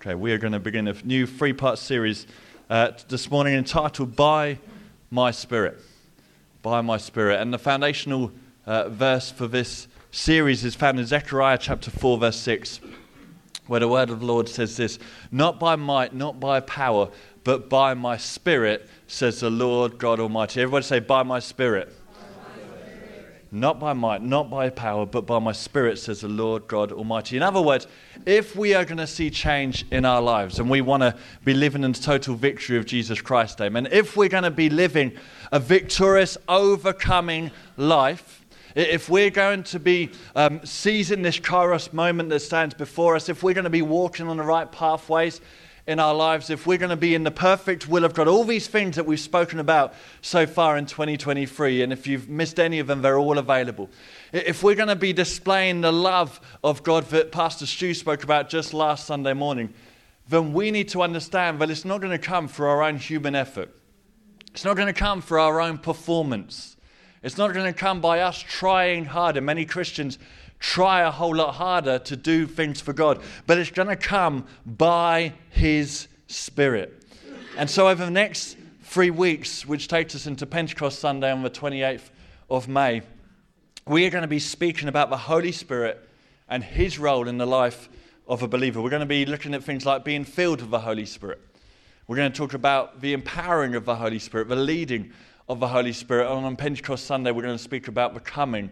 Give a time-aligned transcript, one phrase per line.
[0.00, 2.28] Okay, we are going to begin a new three part series
[2.70, 4.60] uh, this morning entitled By
[5.10, 5.80] My Spirit.
[6.62, 7.40] By My Spirit.
[7.40, 8.30] And the foundational
[8.64, 12.78] uh, verse for this series is found in Zechariah chapter 4, verse 6,
[13.66, 15.00] where the word of the Lord says this
[15.32, 17.10] Not by might, not by power,
[17.42, 20.62] but by my spirit, says the Lord God Almighty.
[20.62, 21.92] Everybody say, By my spirit.
[23.50, 27.36] Not by might, not by power, but by my spirit, says the Lord God Almighty.
[27.36, 27.86] In other words,
[28.26, 31.54] if we are going to see change in our lives and we want to be
[31.54, 35.12] living in total victory of Jesus Christ, amen, if we're going to be living
[35.50, 42.40] a victorious, overcoming life, if we're going to be um, seizing this kairos moment that
[42.40, 45.40] stands before us, if we're going to be walking on the right pathways,
[45.88, 48.44] in our lives, if we're going to be in the perfect will of God, all
[48.44, 52.78] these things that we've spoken about so far in 2023, and if you've missed any
[52.78, 53.88] of them, they're all available.
[54.30, 58.50] If we're going to be displaying the love of God that Pastor Stu spoke about
[58.50, 59.72] just last Sunday morning,
[60.28, 63.34] then we need to understand that it's not going to come through our own human
[63.34, 63.74] effort.
[64.52, 66.76] It's not going to come through our own performance.
[67.22, 69.40] It's not going to come by us trying harder.
[69.40, 70.18] Many Christians
[70.58, 74.46] try a whole lot harder to do things for God, but it's going to come
[74.66, 77.02] by His Spirit.
[77.56, 81.50] And so, over the next three weeks, which takes us into Pentecost Sunday on the
[81.50, 82.10] 28th
[82.50, 83.02] of May,
[83.86, 86.08] we are going to be speaking about the Holy Spirit
[86.48, 87.88] and His role in the life
[88.26, 88.80] of a believer.
[88.80, 91.40] We're going to be looking at things like being filled with the Holy Spirit.
[92.06, 95.12] We're going to talk about the empowering of the Holy Spirit, the leading
[95.48, 96.30] of the Holy Spirit.
[96.30, 98.70] And on Pentecost Sunday, we're going to speak about the coming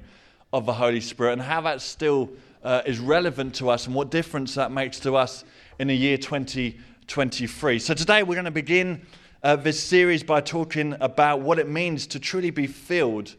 [0.52, 2.30] of the Holy Spirit and how that still
[2.62, 5.44] uh, is relevant to us and what difference that makes to us
[5.78, 7.78] in the year 2023.
[7.78, 9.02] So today we're going to begin
[9.42, 13.34] uh, this series by talking about what it means to truly be filled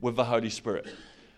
[0.00, 0.86] with the Holy Spirit.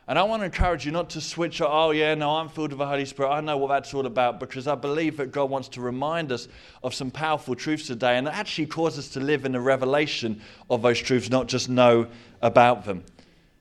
[0.06, 2.78] And I want to encourage you not to switch, oh, yeah, no, I'm filled with
[2.78, 3.30] the Holy Spirit.
[3.30, 6.46] I know what that's all about because I believe that God wants to remind us
[6.82, 10.82] of some powerful truths today and actually cause us to live in the revelation of
[10.82, 12.06] those truths, not just know
[12.42, 13.02] about them.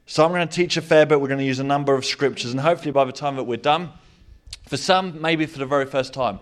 [0.06, 1.22] So I'm going to teach a fair bit.
[1.22, 3.56] We're going to use a number of scriptures, and hopefully by the time that we're
[3.56, 3.90] done,
[4.68, 6.40] for some, maybe for the very first time,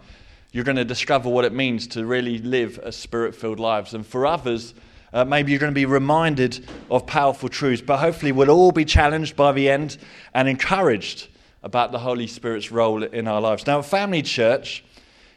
[0.52, 3.94] you're going to discover what it means to really live a spirit filled lives.
[3.94, 4.74] And for others,
[5.14, 8.84] uh, maybe you're going to be reminded of powerful truths, but hopefully we'll all be
[8.84, 9.98] challenged by the end
[10.34, 11.28] and encouraged
[11.62, 13.68] about the Holy Spirit's role in our lives.
[13.68, 14.84] Now, Family Church,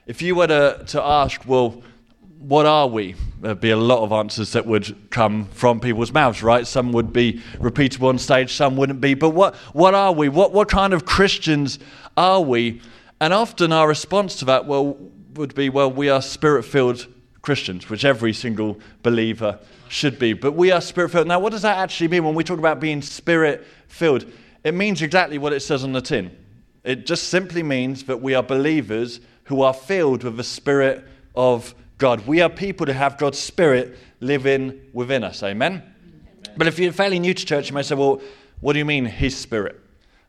[0.06, 1.82] if you were to, to ask, well,
[2.38, 3.16] what are we?
[3.44, 6.66] There'd be a lot of answers that would come from people's mouths, right?
[6.66, 9.12] Some would be repeatable on stage, some wouldn't be.
[9.12, 10.30] But what, what are we?
[10.30, 11.78] What, what kind of Christians
[12.16, 12.80] are we?
[13.20, 14.96] And often our response to that well,
[15.34, 17.06] would be, well, we are spirit filled
[17.42, 20.32] Christians, which every single believer should be.
[20.32, 21.26] But we are spirit filled.
[21.26, 24.24] Now, what does that actually mean when we talk about being spirit filled?
[24.64, 26.34] It means exactly what it says on the tin.
[26.82, 31.74] It just simply means that we are believers who are filled with the spirit of
[32.04, 32.26] God.
[32.26, 35.42] We are people to have God's Spirit living within us.
[35.42, 35.72] Amen?
[35.72, 36.54] Amen?
[36.54, 38.20] But if you're fairly new to church, you may say, well,
[38.60, 39.80] what do you mean, His Spirit?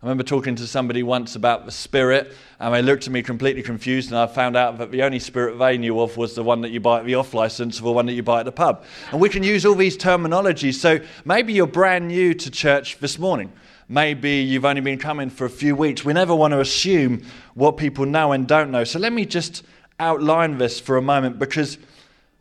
[0.01, 3.61] I remember talking to somebody once about the Spirit, and they looked at me completely
[3.61, 6.61] confused, and I found out that the only Spirit they knew of was the one
[6.61, 8.53] that you buy at the off license or the one that you buy at the
[8.53, 8.85] pub.
[9.11, 10.75] And we can use all these terminologies.
[10.75, 13.51] So maybe you're brand new to church this morning.
[13.89, 16.05] Maybe you've only been coming for a few weeks.
[16.05, 18.85] We never want to assume what people know and don't know.
[18.85, 19.63] So let me just
[19.99, 21.77] outline this for a moment because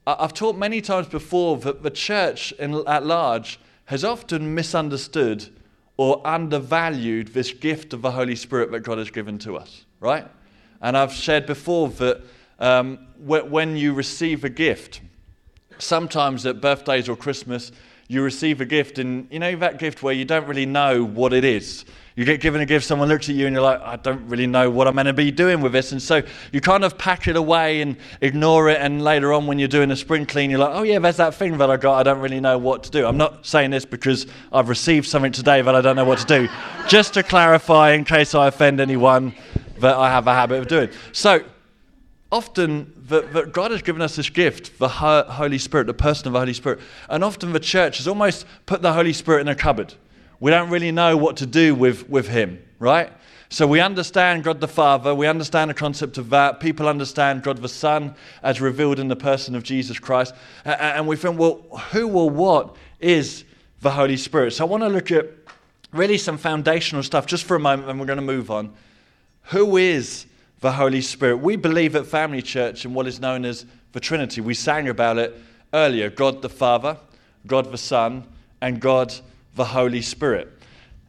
[0.06, 5.48] I've taught many times before that the church in, at large has often misunderstood
[5.96, 10.26] or undervalued this gift of the Holy Spirit that God has given to us, right?
[10.80, 12.22] And I've shared before that
[12.58, 15.00] um, when you receive a gift,
[15.78, 17.72] sometimes at birthdays or Christmas,
[18.08, 21.32] you receive a gift, and you know that gift where you don't really know what
[21.32, 21.84] it is.
[22.16, 24.46] You get given a gift, someone looks at you and you're like, I don't really
[24.46, 25.90] know what I'm going to be doing with this.
[25.90, 28.80] And so you kind of pack it away and ignore it.
[28.80, 31.34] And later on, when you're doing a spring clean, you're like, oh, yeah, there's that
[31.34, 31.98] thing that I got.
[31.98, 33.04] I don't really know what to do.
[33.04, 36.24] I'm not saying this because I've received something today that I don't know what to
[36.24, 36.48] do.
[36.88, 39.34] Just to clarify, in case I offend anyone,
[39.78, 40.90] that I have a habit of doing.
[41.10, 41.44] So
[42.30, 46.38] often that, God has given us this gift, the Holy Spirit, the person of the
[46.38, 46.78] Holy Spirit.
[47.08, 49.94] And often the church has almost put the Holy Spirit in a cupboard
[50.40, 53.12] we don't really know what to do with, with him, right?
[53.48, 56.58] So we understand God the Father, we understand the concept of that.
[56.58, 60.34] People understand God the Son as revealed in the person of Jesus Christ.
[60.64, 63.44] And we think, well, who or what is
[63.80, 64.54] the Holy Spirit?
[64.54, 65.26] So I want to look at
[65.92, 68.74] really some foundational stuff just for a moment, and we're going to move on.
[69.48, 70.26] Who is
[70.60, 71.36] the Holy Spirit?
[71.36, 74.40] We believe at Family Church in what is known as the Trinity.
[74.40, 75.38] We sang about it
[75.72, 76.96] earlier God the Father,
[77.46, 78.26] God the Son,
[78.60, 79.14] and God
[79.54, 80.50] the Holy Spirit.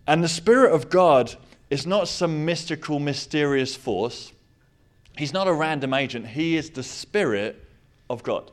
[0.08, 1.36] And the Spirit of God
[1.70, 4.32] is not some mystical, mysterious force.
[5.18, 7.64] He's not a random agent, He is the Spirit
[8.10, 8.52] of God.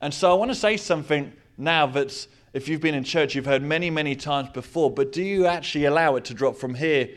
[0.00, 3.46] And so I want to say something now that's, if you've been in church, you've
[3.46, 7.08] heard many, many times before, but do you actually allow it to drop from here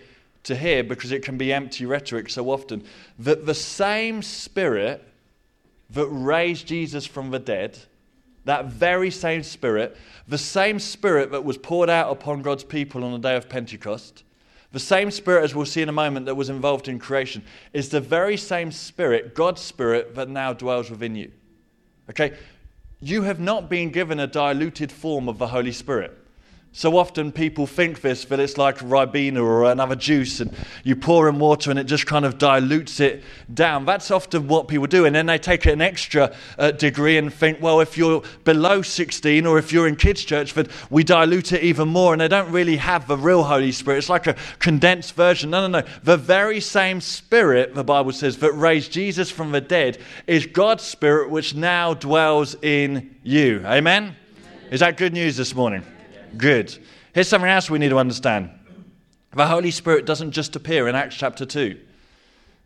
[0.44, 2.84] to here because it can be empty rhetoric so often?
[3.20, 5.04] That the same Spirit
[5.90, 7.78] that raised Jesus from the dead,
[8.46, 9.98] that very same Spirit,
[10.28, 14.24] the same Spirit that was poured out upon God's people on the day of Pentecost,
[14.72, 17.44] the same Spirit, as we'll see in a moment, that was involved in creation,
[17.74, 21.32] is the very same Spirit, God's Spirit, that now dwells within you.
[22.10, 22.38] Okay?
[23.00, 26.18] You have not been given a diluted form of the Holy Spirit.
[26.78, 31.30] So often people think this, that it's like Ribena or another juice, and you pour
[31.30, 33.24] in water and it just kind of dilutes it
[33.54, 33.86] down.
[33.86, 35.06] That's often what people do.
[35.06, 39.46] And then they take an extra uh, degree and think, well, if you're below 16
[39.46, 42.12] or if you're in kids' church, that we dilute it even more.
[42.12, 44.00] And they don't really have the real Holy Spirit.
[44.00, 45.52] It's like a condensed version.
[45.52, 45.88] No, no, no.
[46.04, 49.98] The very same Spirit, the Bible says, that raised Jesus from the dead
[50.28, 53.64] is God's Spirit, which now dwells in you.
[53.66, 54.18] Amen?
[54.72, 55.86] Is that good news this morning?
[56.38, 56.78] Good.
[57.14, 58.52] Here's something else we need to understand
[59.34, 61.78] the Holy Spirit doesn't just appear in Acts chapter 2.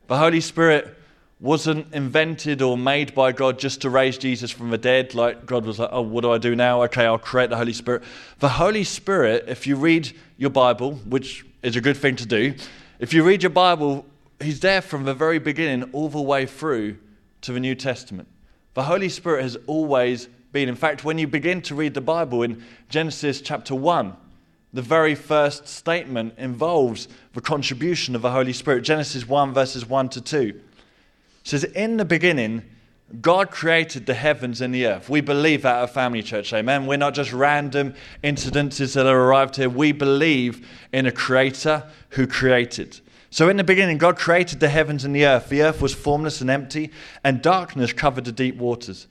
[0.08, 0.96] The Holy Spirit
[1.40, 5.16] wasn't invented or made by God just to raise Jesus from the dead.
[5.16, 6.84] Like God was like, oh, what do I do now?
[6.84, 8.04] Okay, I'll create the Holy Spirit.
[8.38, 12.54] The Holy Spirit, if you read your Bible, which is a good thing to do,
[13.00, 14.06] if you read your Bible,
[14.42, 16.98] He's there from the very beginning all the way through
[17.42, 18.28] to the New Testament.
[18.74, 20.70] The Holy Spirit has always been.
[20.70, 24.16] In fact, when you begin to read the Bible in Genesis chapter 1,
[24.74, 28.82] the very first statement involves the contribution of the Holy Spirit.
[28.82, 30.38] Genesis 1, verses 1 to 2.
[30.38, 30.62] It
[31.44, 32.64] says, In the beginning,
[33.22, 35.10] God created the heavens and the earth.
[35.10, 36.86] We believe that at Family Church, amen.
[36.86, 39.70] We're not just random incidences that have arrived here.
[39.70, 43.00] We believe in a creator who created.
[43.32, 45.50] So, in the beginning, God created the heavens and the earth.
[45.50, 46.92] The earth was formless and empty,
[47.24, 49.08] and darkness covered the deep waters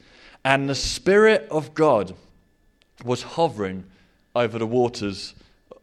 [0.48, 2.14] and the Spirit of God
[3.04, 3.84] was hovering
[4.34, 5.34] over the waters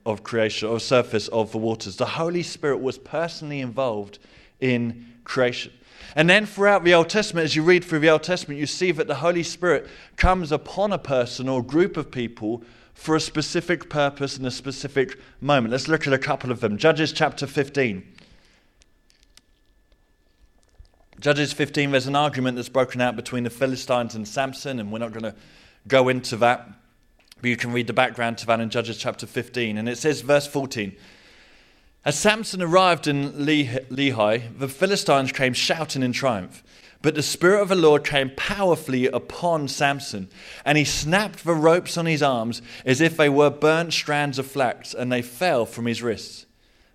[0.07, 1.97] of creation, or surface of the waters.
[1.97, 4.17] The Holy Spirit was personally involved
[4.59, 5.71] in creation.
[6.15, 8.91] And then throughout the Old Testament, as you read through the Old Testament, you see
[8.91, 12.63] that the Holy Spirit comes upon a person or a group of people
[12.95, 15.73] for a specific purpose and a specific moment.
[15.73, 16.79] Let's look at a couple of them.
[16.79, 18.14] Judges chapter 15.
[21.19, 24.99] Judges 15, there's an argument that's broken out between the Philistines and Samson, and we're
[24.99, 25.35] not going to
[25.87, 26.69] go into that.
[27.41, 29.77] But you can read the background to that in Judges chapter 15.
[29.77, 30.95] And it says, verse 14
[32.03, 36.63] As Samson arrived in Lehi, the Philistines came shouting in triumph.
[37.01, 40.27] But the Spirit of the Lord came powerfully upon Samson,
[40.65, 44.47] and he snapped the ropes on his arms as if they were burnt strands of
[44.47, 46.45] flax, and they fell from his wrists.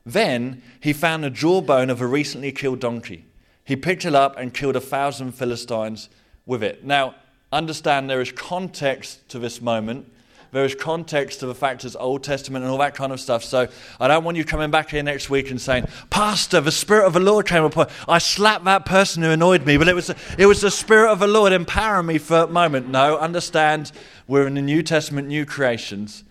[0.04, 3.24] Then he found the jawbone of a recently killed donkey.
[3.70, 6.08] He picked it up and killed a thousand Philistines
[6.44, 6.82] with it.
[6.82, 7.14] Now,
[7.52, 10.12] understand there is context to this moment.
[10.50, 13.44] There is context to the fact it's Old Testament and all that kind of stuff.
[13.44, 13.68] So
[14.00, 17.12] I don't want you coming back here next week and saying, Pastor, the Spirit of
[17.12, 17.86] the Lord came upon.
[18.08, 21.20] I slapped that person who annoyed me, but it was, it was the Spirit of
[21.20, 22.88] the Lord empowering me for a moment.
[22.88, 23.92] No, understand
[24.26, 26.24] we're in the New Testament, new creations.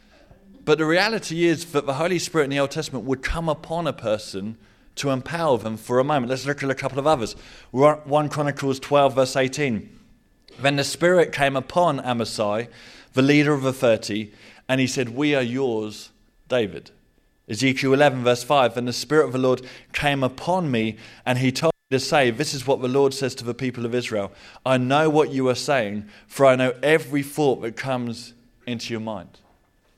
[0.65, 3.87] But the reality is that the Holy Spirit in the Old Testament would come upon
[3.87, 4.57] a person
[4.99, 6.29] to empower them for a moment.
[6.29, 7.35] Let's look at a couple of others.
[7.71, 9.89] 1 Chronicles 12, verse 18.
[10.61, 12.67] Then the Spirit came upon Amasai,
[13.13, 14.31] the leader of the 30,
[14.67, 16.09] and he said, We are yours,
[16.47, 16.91] David.
[17.47, 18.77] Ezekiel 11, verse 5.
[18.77, 22.29] And the Spirit of the Lord came upon me, and he told me to say,
[22.29, 24.31] This is what the Lord says to the people of Israel
[24.65, 28.33] I know what you are saying, for I know every thought that comes
[28.67, 29.39] into your mind.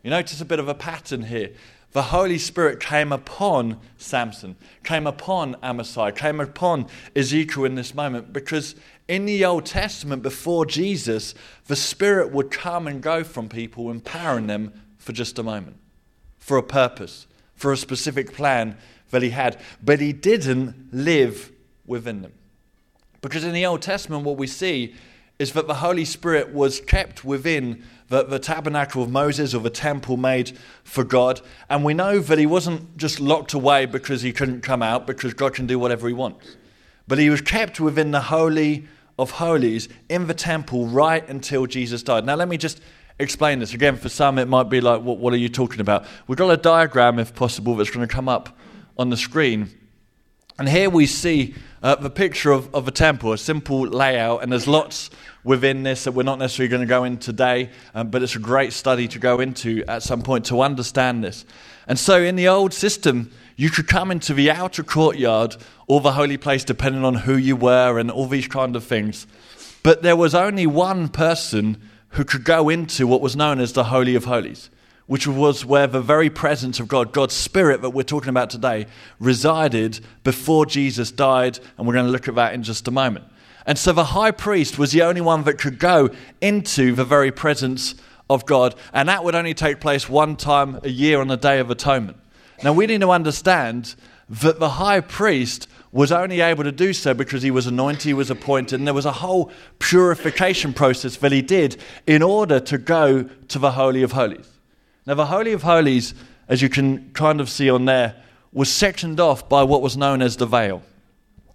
[0.04, 1.52] You notice a bit of a pattern here
[1.92, 8.32] the Holy Spirit came upon Samson, came upon Amasai, came upon Ezekiel in this moment
[8.32, 8.76] because
[9.08, 11.36] in the Old Testament, before Jesus,
[11.68, 15.76] the Spirit would come and go from people, empowering them for just a moment,
[16.38, 18.78] for a purpose, for a specific plan
[19.10, 19.60] that He had.
[19.84, 21.52] But He didn't live
[21.86, 22.32] within them.
[23.22, 24.96] Because in the Old Testament, what we see
[25.40, 29.70] is that the Holy Spirit was kept within the, the tabernacle of Moses or the
[29.70, 30.52] temple made
[30.84, 31.40] for God.
[31.70, 35.34] And we know that he wasn't just locked away because he couldn't come out, because
[35.34, 36.58] God can do whatever he wants.
[37.08, 38.86] But he was kept within the Holy
[39.18, 42.26] of Holies in the temple right until Jesus died.
[42.26, 42.82] Now, let me just
[43.18, 43.74] explain this.
[43.74, 46.06] Again, for some, it might be like, what, what are you talking about?
[46.28, 48.58] We've got a diagram, if possible, that's going to come up
[48.98, 49.70] on the screen.
[50.60, 54.52] And here we see uh, the picture of, of a temple, a simple layout, and
[54.52, 55.10] there's lots
[55.44, 58.40] within this that we're not necessarily going to go in today, um, but it's a
[58.40, 61.46] great study to go into at some point to understand this.
[61.88, 65.58] And so, in the old system, you could come into the outer courtyard
[65.88, 69.28] or the holy place, depending on who you were and all these kind of things.
[69.84, 73.86] But there was only one person who could go into what was known as the
[73.86, 74.70] Holy of Holies
[75.12, 78.86] which was where the very presence of God, God's Spirit that we're talking about today,
[79.20, 81.60] resided before Jesus died.
[81.78, 83.26] And we're going to look at that in just a moment.
[83.66, 87.32] And so the high priest was the only one that could go into the very
[87.32, 87.96] presence
[88.30, 88.76] of God.
[88.94, 92.18] And that would only take place one time a year on the Day of Atonement.
[92.64, 93.96] Now, we need to understand
[94.30, 98.14] that the high priest was only able to do so because he was anointed, he
[98.14, 102.78] was appointed, and there was a whole purification process that he did in order to
[102.78, 104.48] go to the Holy of Holies.
[105.06, 106.14] Now, the Holy of Holies,
[106.48, 108.16] as you can kind of see on there,
[108.54, 110.82] was sectioned off by what was known as the veil.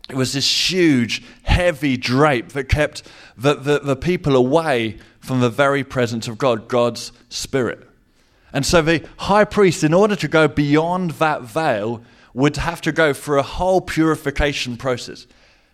[0.08, 3.02] It was this huge, heavy drape that kept
[3.36, 7.88] the, the, the people away from the very presence of God, God's Spirit.
[8.52, 12.02] And so the high priest, in order to go beyond that veil,
[12.34, 15.26] would have to go through a whole purification process.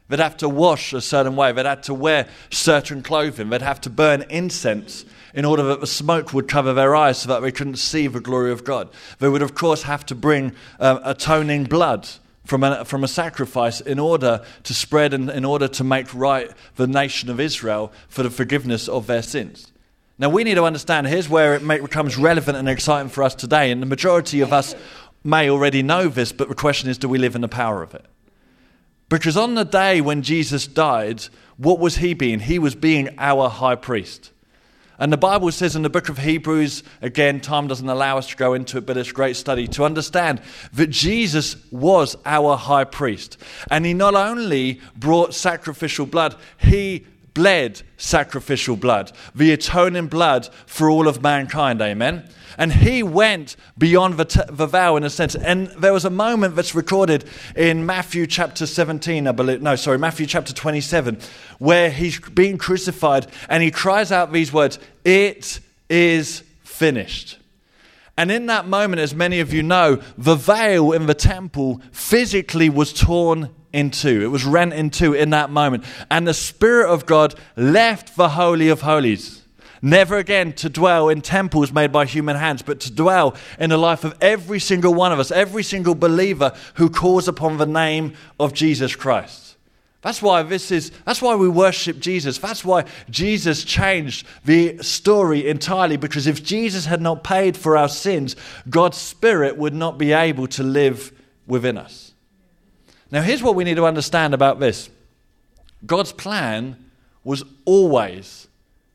[0.09, 3.81] They'd have to wash a certain way, they'd have to wear certain clothing, they'd have
[3.83, 7.53] to burn incense in order that the smoke would cover their eyes so that they
[7.53, 8.89] couldn't see the glory of God.
[9.19, 12.09] They would, of course, have to bring uh, atoning blood
[12.45, 16.51] from a, from a sacrifice in order to spread and in order to make right
[16.77, 19.73] the nation of Israel for the forgiveness of their sins.
[20.19, 23.71] Now, we need to understand here's where it becomes relevant and exciting for us today.
[23.71, 24.75] And the majority of us
[25.25, 27.95] may already know this, but the question is do we live in the power of
[27.95, 28.05] it?
[29.09, 31.25] Because on the day when Jesus died,
[31.57, 32.41] what was he being?
[32.41, 34.31] He was being our high priest.
[35.03, 38.37] And the Bible says in the book of Hebrews, again, time doesn't allow us to
[38.37, 40.41] go into it, but it's great study to understand
[40.75, 43.37] that Jesus was our high priest.
[43.69, 50.91] And he not only brought sacrificial blood, he bled sacrificial blood, the atoning blood for
[50.91, 51.81] all of mankind.
[51.81, 52.29] Amen.
[52.59, 55.35] And he went beyond the, t- the vow in a sense.
[55.35, 57.25] And there was a moment that's recorded
[57.57, 59.63] in Matthew chapter 17, I believe.
[59.63, 61.19] No, sorry, Matthew chapter 27,
[61.59, 67.39] where he's being crucified and he cries out these words It is finished.
[68.17, 72.69] And in that moment, as many of you know, the veil in the temple physically
[72.69, 74.23] was torn in two.
[74.23, 75.85] It was rent in two in that moment.
[76.11, 79.43] And the Spirit of God left the Holy of Holies
[79.83, 83.77] never again to dwell in temples made by human hands, but to dwell in the
[83.77, 88.15] life of every single one of us, every single believer who calls upon the name
[88.39, 89.57] of Jesus Christ.
[90.01, 92.39] That's why this is that's why we worship Jesus.
[92.39, 97.89] That's why Jesus changed the story entirely because if Jesus had not paid for our
[97.89, 98.35] sins,
[98.69, 101.13] God's spirit would not be able to live
[101.47, 102.12] within us.
[103.13, 104.89] Now here's what we need to understand about this.
[105.85, 106.77] God's plan
[107.23, 108.49] was always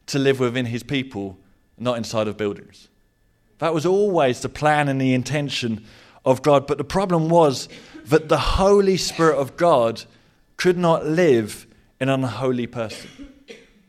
[0.08, 1.38] to live within his people,
[1.78, 2.90] not inside of buildings.
[3.60, 5.86] That was always the plan and the intention
[6.26, 6.66] of God.
[6.66, 7.70] But the problem was
[8.06, 10.04] that the Holy Spirit of God
[10.58, 11.68] could not live
[12.00, 13.10] in an unholy person.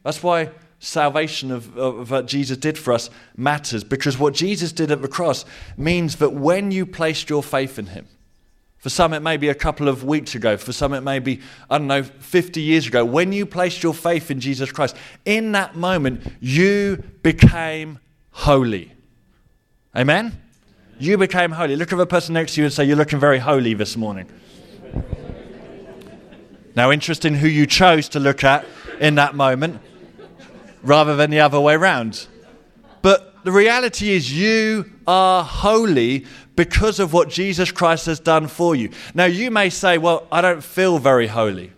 [0.03, 4.91] That's why salvation of, of, what Jesus did for us matters, because what Jesus did
[4.91, 5.45] at the cross
[5.77, 8.07] means that when you placed your faith in Him,
[8.79, 10.57] for some, it may be a couple of weeks ago.
[10.57, 13.05] For some, it may be, I don't know, 50 years ago.
[13.05, 17.99] When you placed your faith in Jesus Christ, in that moment, you became
[18.31, 18.93] holy.
[19.97, 20.41] Amen?
[21.01, 21.75] You became holy.
[21.75, 24.29] Look at the person next to you and say, You're looking very holy this morning.
[26.77, 28.65] Now, interesting who you chose to look at
[29.01, 29.81] in that moment
[30.85, 32.29] rather than the other way around.
[33.03, 36.27] But the reality is, you are holy
[36.59, 38.91] because of what Jesus Christ has done for you.
[39.15, 41.73] Now, you may say, Well, I don't feel very holy.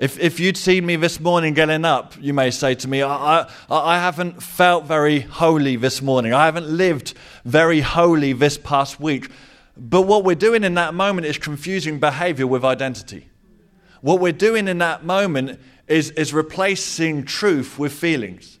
[0.00, 3.42] If, if you'd seen me this morning getting up, you may say to me, I,
[3.42, 6.34] I, I haven't felt very holy this morning.
[6.34, 9.30] I haven't lived very holy this past week.
[9.76, 13.28] But what we're doing in that moment is confusing behavior with identity.
[14.00, 18.58] What we're doing in that moment is, is replacing truth with feelings.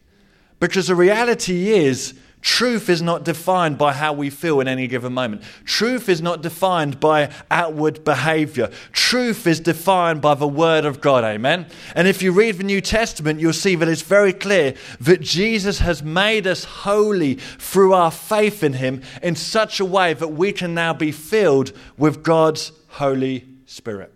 [0.60, 5.12] Because the reality is, Truth is not defined by how we feel in any given
[5.12, 5.42] moment.
[5.64, 8.70] Truth is not defined by outward behavior.
[8.92, 11.24] Truth is defined by the Word of God.
[11.24, 11.66] Amen.
[11.96, 15.80] And if you read the New Testament, you'll see that it's very clear that Jesus
[15.80, 20.52] has made us holy through our faith in Him in such a way that we
[20.52, 24.12] can now be filled with God's Holy Spirit.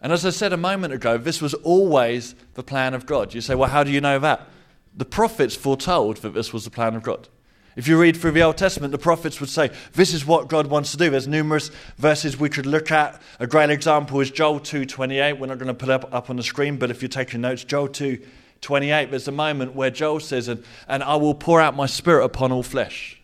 [0.00, 3.32] And as I said a moment ago, this was always the plan of God.
[3.32, 4.48] You say, well, how do you know that?
[4.94, 7.28] The prophets foretold that this was the plan of God.
[7.74, 10.66] If you read through the Old Testament, the prophets would say, This is what God
[10.66, 11.08] wants to do.
[11.08, 13.20] There's numerous verses we could look at.
[13.40, 15.38] A great example is Joel 2.28.
[15.38, 17.40] We're not going to put it up, up on the screen, but if you're taking
[17.40, 21.74] notes, Joel 2.28, there's a moment where Joel says, and, and I will pour out
[21.74, 23.18] my spirit upon all flesh.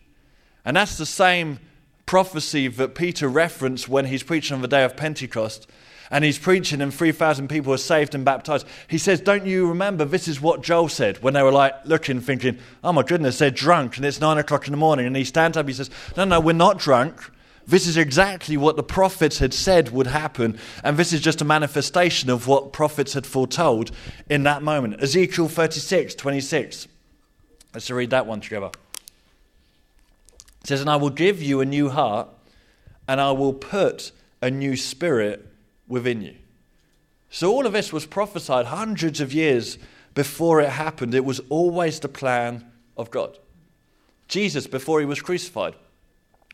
[0.65, 1.59] And that's the same
[2.07, 5.69] prophecy that Peter referenced when he's preaching on the day of Pentecost
[6.11, 8.65] and he's preaching and 3,000 people are saved and baptized.
[8.87, 12.19] He says, Don't you remember this is what Joel said when they were like looking,
[12.21, 15.05] thinking, Oh my goodness, they're drunk and it's nine o'clock in the morning.
[15.05, 17.31] And he stands up, he says, No, no, we're not drunk.
[17.67, 21.45] This is exactly what the prophets had said would happen, and this is just a
[21.45, 23.91] manifestation of what prophets had foretold
[24.27, 24.99] in that moment.
[25.03, 26.87] Ezekiel 36, 26.
[27.71, 28.71] Let's read that one together.
[30.61, 32.29] It says, And I will give you a new heart,
[33.07, 35.48] and I will put a new spirit
[35.89, 36.35] within you.
[37.29, 39.77] So, all of this was prophesied hundreds of years
[40.15, 41.13] before it happened.
[41.13, 42.65] It was always the plan
[42.95, 43.37] of God.
[44.27, 45.75] Jesus, before he was crucified,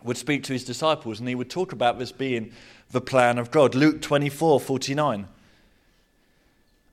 [0.04, 2.51] would speak to his disciples and he would talk about this being
[2.92, 3.75] the plan of God.
[3.75, 5.27] Luke 24 49.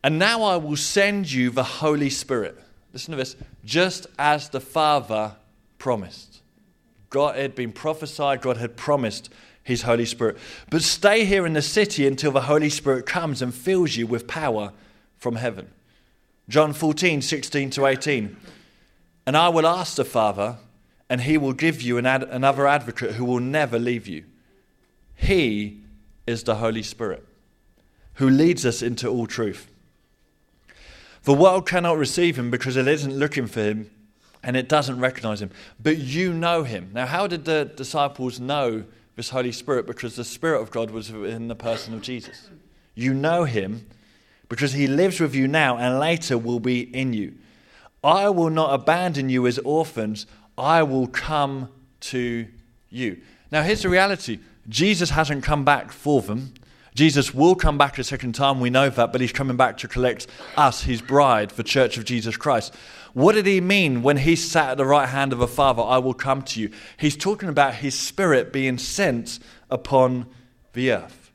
[0.05, 2.59] And now I will send you the Holy Spirit.
[2.93, 3.37] Listen to this.
[3.65, 5.37] Just as the Father
[5.79, 6.41] promised.
[7.11, 9.29] God had been prophesied, God had promised
[9.63, 10.39] his Holy Spirit.
[10.71, 14.27] But stay here in the city until the Holy Spirit comes and fills you with
[14.27, 14.73] power
[15.17, 15.71] from heaven.
[16.49, 18.37] John 14, 16 to 18.
[19.27, 20.57] And I will ask the Father,
[21.09, 24.25] and he will give you an ad- another advocate who will never leave you.
[25.15, 25.81] He
[26.27, 27.25] is the Holy Spirit,
[28.15, 29.69] who leads us into all truth.
[31.25, 33.91] The world cannot receive him because it isn't looking for him
[34.43, 35.51] and it doesn't recognize him.
[35.81, 36.91] But you know him.
[36.93, 38.85] Now, how did the disciples know
[39.17, 42.49] this Holy Spirit because the Spirit of God was in the person of Jesus.
[42.95, 43.87] You know him
[44.49, 47.35] because he lives with you now and later will be in you.
[48.05, 50.27] I will not abandon you as orphans,
[50.59, 51.69] I will come
[52.01, 52.47] to
[52.91, 53.21] you.
[53.51, 56.55] Now, here's the reality Jesus hasn't come back for them.
[56.95, 59.89] Jesus will come back a second time, we know that, but he's coming back to
[59.89, 60.27] collect
[60.59, 62.75] us, his bride, the church of Jesus Christ.
[63.15, 65.99] What did he mean when he sat at the right hand of the Father, I
[65.99, 66.71] will come to you?
[66.97, 69.39] He's talking about his spirit being sent
[69.71, 70.27] upon
[70.73, 71.31] the earth.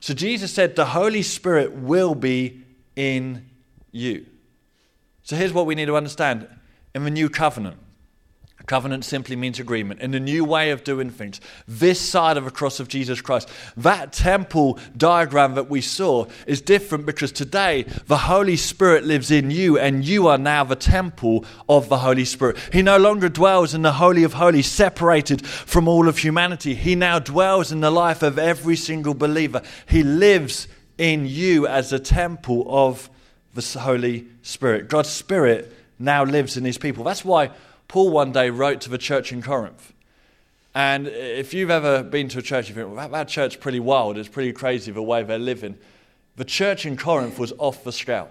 [0.00, 2.62] So Jesus said, The Holy Spirit will be
[2.96, 3.46] in
[3.92, 4.26] you.
[5.22, 6.48] So here's what we need to understand
[6.94, 7.76] in the new covenant
[8.68, 11.40] Covenant simply means agreement in a new way of doing things.
[11.66, 13.48] This side of the cross of Jesus Christ.
[13.78, 19.50] That temple diagram that we saw is different because today the Holy Spirit lives in
[19.50, 22.58] you and you are now the temple of the Holy Spirit.
[22.70, 26.74] He no longer dwells in the Holy of Holies, separated from all of humanity.
[26.74, 29.62] He now dwells in the life of every single believer.
[29.88, 33.08] He lives in you as a temple of
[33.54, 34.88] the Holy Spirit.
[34.88, 37.02] God's Spirit now lives in his people.
[37.02, 37.50] That's why
[37.88, 39.94] Paul one day wrote to the church in Corinth.
[40.74, 43.80] And if you've ever been to a church, you think, well, that, that church pretty
[43.80, 45.78] wild, it's pretty crazy the way they're living.
[46.36, 48.30] The church in Corinth was off the scale.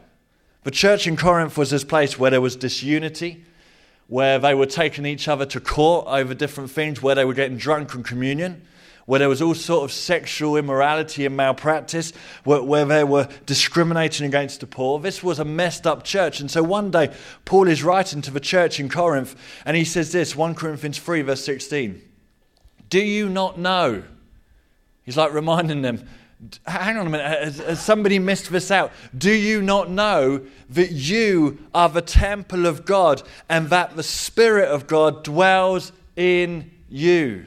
[0.64, 3.44] The church in Corinth was this place where there was disunity,
[4.08, 7.58] where they were taking each other to court over different things, where they were getting
[7.58, 8.62] drunk on communion
[9.08, 12.12] where there was all sort of sexual immorality and malpractice,
[12.44, 15.00] where, where they were discriminating against the poor.
[15.00, 16.42] This was a messed up church.
[16.42, 17.16] And so one day,
[17.46, 19.34] Paul is writing to the church in Corinth,
[19.66, 22.02] and he says this 1 Corinthians 3, verse 16.
[22.90, 24.04] Do you not know?
[25.04, 26.06] He's like reminding them,
[26.66, 28.92] hang on a minute, has, has, somebody missed this out?
[29.18, 34.68] Do you not know that you are the temple of God and that the Spirit
[34.68, 37.46] of God dwells in you?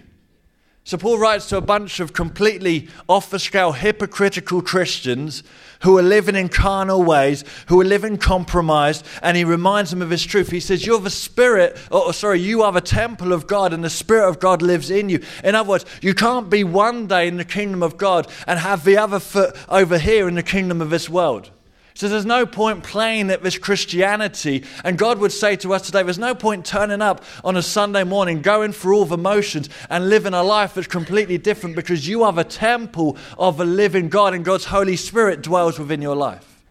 [0.91, 5.45] So Paul writes to a bunch of completely off the scale hypocritical Christians
[5.83, 10.11] who are living in carnal ways, who are living compromised, and he reminds them of
[10.11, 10.51] his truth.
[10.51, 13.89] He says, You're the spirit, or sorry, you are the temple of God, and the
[13.89, 15.23] spirit of God lives in you.
[15.45, 18.83] In other words, you can't be one day in the kingdom of God and have
[18.83, 21.53] the other foot over here in the kingdom of this world.
[22.01, 24.65] So there's no point playing at this Christianity.
[24.85, 28.05] And God would say to us today, there's no point turning up on a Sunday
[28.05, 32.23] morning, going through all the motions, and living a life that's completely different because you
[32.23, 36.65] are the temple of a living God and God's Holy Spirit dwells within your life.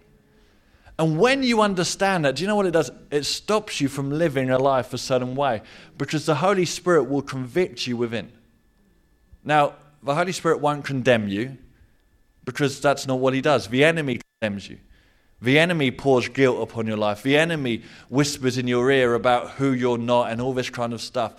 [0.98, 2.90] And when you understand that, do you know what it does?
[3.12, 5.62] It stops you from living a life a certain way
[6.00, 8.32] because the Holy Spirit will convict you within.
[9.44, 11.56] Now, the Holy Spirit won't condemn you
[12.46, 13.68] because that's not what He does.
[13.68, 14.80] The enemy condemns you.
[15.42, 17.24] The enemy pours guilt upon your life.
[17.24, 21.02] The enemy whispers in your ear about who you're not and all this kind of
[21.02, 21.34] stuff.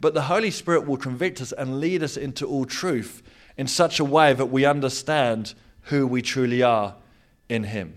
[0.00, 3.22] But the Holy Spirit will convict us and lead us into all truth
[3.56, 6.94] in such a way that we understand who we truly are
[7.48, 7.94] in Him.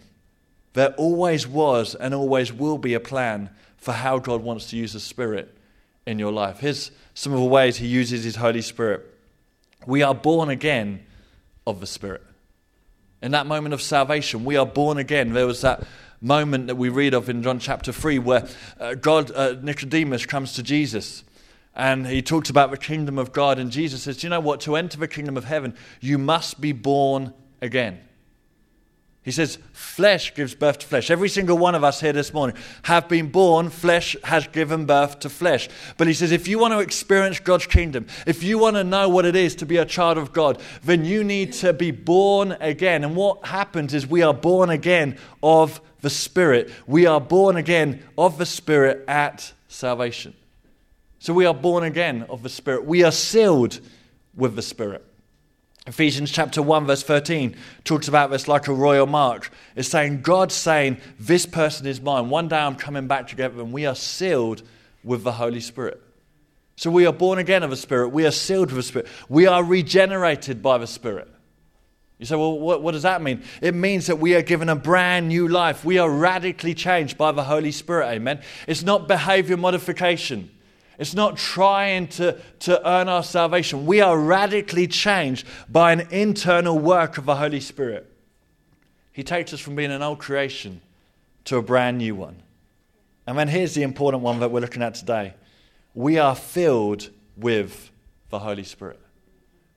[0.74, 4.94] There always was and always will be a plan for how God wants to use
[4.94, 5.54] the Spirit
[6.06, 6.60] in your life.
[6.60, 9.06] Here's some of the ways He uses His Holy Spirit.
[9.86, 11.06] We are born again
[11.68, 12.24] of the Spirit.
[13.22, 15.34] In that moment of salvation, we are born again.
[15.34, 15.84] There was that
[16.22, 18.48] moment that we read of in John chapter 3 where
[18.80, 21.24] uh, God, uh, Nicodemus comes to Jesus
[21.76, 23.60] and he talks about the kingdom of God.
[23.60, 24.62] And Jesus says, Do You know what?
[24.62, 28.00] To enter the kingdom of heaven, you must be born again.
[29.22, 31.12] He says, flesh gives birth to flesh.
[31.12, 35.20] Every single one of us here this morning have been born, flesh has given birth
[35.20, 35.68] to flesh.
[35.98, 39.10] But he says, if you want to experience God's kingdom, if you want to know
[39.10, 42.56] what it is to be a child of God, then you need to be born
[42.62, 43.04] again.
[43.04, 46.72] And what happens is we are born again of the Spirit.
[46.88, 50.34] We are born again of the Spirit at salvation.
[51.20, 52.86] So we are born again of the Spirit.
[52.86, 53.82] We are sealed
[54.34, 55.06] with the Spirit.
[55.88, 59.52] Ephesians chapter 1, verse 13 talks about this like a royal mark.
[59.76, 62.30] It's saying, God's saying, This person is mine.
[62.30, 64.62] One day I'm coming back together, and we are sealed
[65.04, 66.02] with the Holy Spirit.
[66.76, 68.10] So we are born again of the Spirit.
[68.10, 69.08] We are sealed with the Spirit.
[69.28, 71.28] We are regenerated by the Spirit.
[72.20, 73.44] You say, well, what, what, does that mean?
[73.62, 75.86] It means that we are given a brand new life.
[75.86, 78.08] We are radically changed by the Holy Spirit.
[78.08, 78.42] Amen.
[78.68, 80.52] It's not behavior modification.
[81.00, 83.86] It's not trying to, to earn our salvation.
[83.86, 88.06] We are radically changed by an internal work of the Holy Spirit.
[89.14, 90.82] He takes us from being an old creation
[91.46, 92.44] to a brand new one.
[93.26, 95.36] And then here's the important one that we're looking at today
[95.96, 97.92] we are filled with
[98.30, 99.00] the Holy Spirit.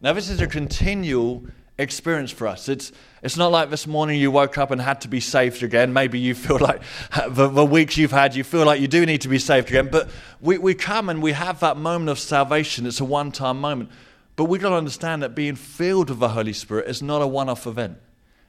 [0.00, 1.44] Now, this is a continual
[1.78, 2.68] experience for us.
[2.68, 5.92] It's, it's not like this morning you woke up and had to be saved again.
[5.92, 6.82] Maybe you feel like
[7.28, 9.88] the, the weeks you've had, you feel like you do need to be saved again.
[9.90, 10.08] But
[10.40, 12.86] we, we come and we have that moment of salvation.
[12.86, 13.90] It's a one time moment.
[14.36, 17.26] But we've got to understand that being filled with the Holy Spirit is not a
[17.26, 17.98] one off event,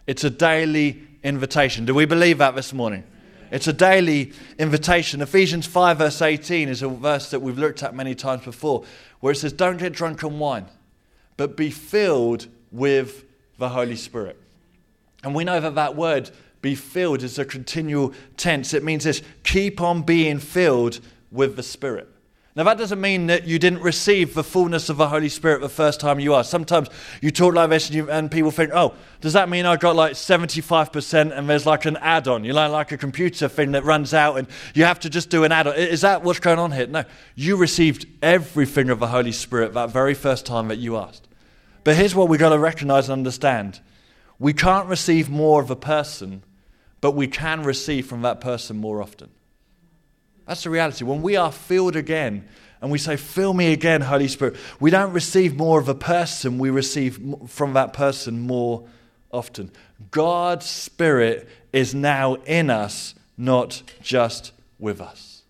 [0.07, 1.85] it's a daily invitation.
[1.85, 3.03] Do we believe that this morning?
[3.51, 5.21] It's a daily invitation.
[5.21, 8.83] Ephesians 5, verse 18 is a verse that we've looked at many times before,
[9.19, 10.65] where it says, Don't get drunk on wine,
[11.37, 13.23] but be filled with
[13.57, 14.37] the Holy Spirit.
[15.23, 16.29] And we know that that word,
[16.61, 18.73] be filled, is a continual tense.
[18.73, 20.99] It means this keep on being filled
[21.31, 22.09] with the Spirit.
[22.55, 25.69] Now, that doesn't mean that you didn't receive the fullness of the Holy Spirit the
[25.69, 26.51] first time you asked.
[26.51, 26.87] Sometimes
[27.19, 29.95] you talk like this and, you, and, people think, oh, does that mean I got
[29.95, 32.43] like 75% and there's like an add on?
[32.43, 35.43] You know, like a computer thing that runs out and you have to just do
[35.45, 35.75] an add on.
[35.75, 36.85] Is that what's going on here?
[36.85, 37.05] No.
[37.33, 41.27] You received everything of the Holy Spirit that very first time that you asked.
[41.83, 43.79] But here's what we've got to recognize and understand
[44.39, 46.43] we can't receive more of a person,
[47.01, 49.29] but we can receive from that person more often.
[50.47, 51.05] That's the reality.
[51.05, 52.47] When we are filled again
[52.81, 56.57] and we say, Fill me again, Holy Spirit, we don't receive more of a person,
[56.57, 58.87] we receive from that person more
[59.31, 59.71] often.
[60.11, 65.43] God's Spirit is now in us, not just with us.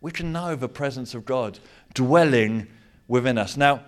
[0.00, 1.58] We can know the presence of God
[1.94, 2.68] dwelling
[3.08, 3.56] within us.
[3.56, 3.82] Now,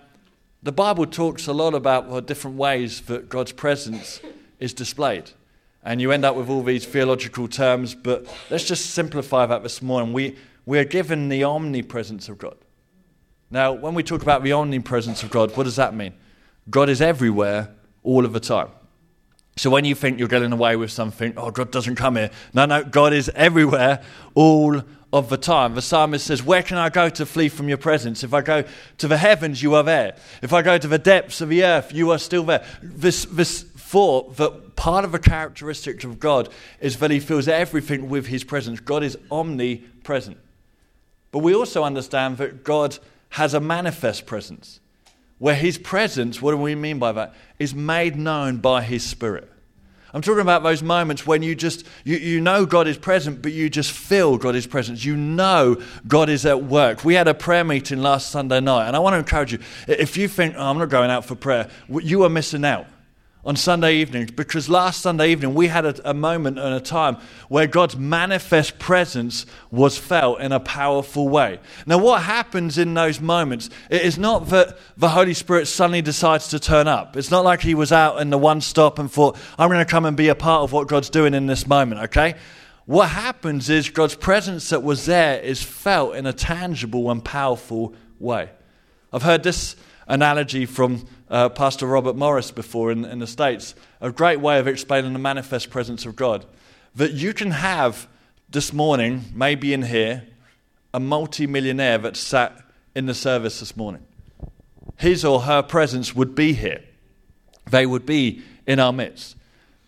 [0.63, 4.21] the Bible talks a lot about the different ways that God's presence
[4.59, 5.31] is displayed.
[5.83, 9.81] And you end up with all these theological terms, but let's just simplify that this
[9.81, 10.13] morning.
[10.13, 12.55] We, we are given the omnipresence of God.
[13.49, 16.13] Now, when we talk about the omnipresence of God, what does that mean?
[16.69, 18.69] God is everywhere all of the time.
[19.57, 22.31] So when you think you're getting away with something, oh, God doesn't come here.
[22.53, 24.01] No, no, God is everywhere
[24.33, 24.81] all
[25.13, 25.75] of the time.
[25.75, 28.23] The psalmist says, Where can I go to flee from your presence?
[28.23, 28.63] If I go
[28.97, 30.15] to the heavens, you are there.
[30.41, 32.65] If I go to the depths of the earth, you are still there.
[32.81, 38.09] This, this thought that part of the characteristic of God is that he fills everything
[38.09, 38.79] with his presence.
[38.79, 40.37] God is omnipresent.
[41.31, 42.97] But we also understand that God
[43.31, 44.79] has a manifest presence,
[45.41, 49.51] where his presence, what do we mean by that, is made known by his spirit.
[50.13, 53.51] I'm talking about those moments when you just, you, you know God is present, but
[53.51, 55.03] you just feel God is present.
[55.03, 57.03] You know God is at work.
[57.03, 60.15] We had a prayer meeting last Sunday night, and I want to encourage you if
[60.15, 62.85] you think, oh, I'm not going out for prayer, you are missing out
[63.43, 67.17] on Sunday evenings because last Sunday evening we had a, a, moment and a time
[67.49, 71.59] where God's manifest presence was felt in a powerful way.
[71.85, 73.69] Now, what happens in those moments?
[73.89, 77.17] It is not that the Holy Spirit suddenly decides to turn up.
[77.17, 79.89] It's not like he was out in the one stop and thought, I'm going to
[79.89, 82.35] come and be a part of what God's doing in this moment, okay?
[82.85, 87.95] What happens is God's presence that was there is felt in a tangible and powerful
[88.19, 88.49] way.
[89.13, 89.75] I've heard this
[90.07, 94.67] analogy from uh, Pastor Robert Morris before in, in the States, a great way of
[94.67, 96.45] explaining the manifest presence of God.
[96.93, 98.07] That you can have
[98.49, 100.27] this morning, maybe in here,
[100.93, 102.61] a multi-millionaire that sat
[102.93, 104.05] in the service this morning.
[104.97, 106.83] His or her presence would be here.
[107.69, 109.37] They would be in our midst.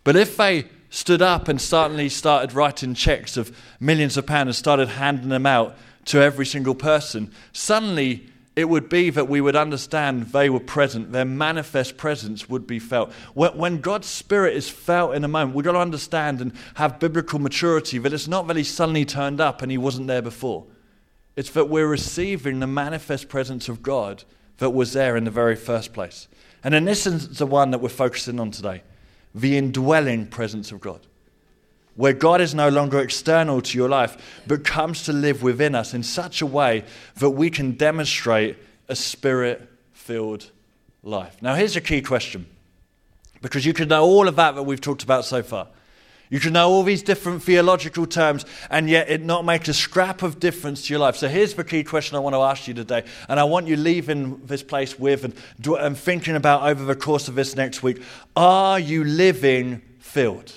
[0.06, 4.56] But if they stood up and suddenly started writing checks of millions of pounds and
[4.56, 5.76] started handing them out
[6.06, 11.12] to every single person, suddenly it would be that we would understand they were present,
[11.12, 13.12] their manifest presence would be felt.
[13.34, 17.40] When God's Spirit is felt in a moment, we've got to understand and have biblical
[17.40, 20.66] maturity that it's not that He suddenly turned up and He wasn't there before.
[21.36, 24.24] It's that we're receiving the manifest presence of God
[24.58, 26.28] that was there in the very first place.
[26.64, 28.84] And in this is the one that we're focusing on today
[29.36, 31.08] the indwelling presence of God
[31.96, 35.94] where God is no longer external to your life, but comes to live within us
[35.94, 36.84] in such a way
[37.16, 40.50] that we can demonstrate a spirit filled
[41.04, 41.42] life.
[41.42, 42.48] Now, here's a key question
[43.42, 45.68] because you can know all of that that we've talked about so far.
[46.30, 50.24] You can know all these different theological terms and yet it not make a scrap
[50.24, 51.16] of difference to your life.
[51.16, 53.04] So here's the key question I want to ask you today.
[53.30, 55.36] And I want you leaving this place with and,
[55.80, 58.02] and thinking about over the course of this next week.
[58.36, 60.54] Are you living filled?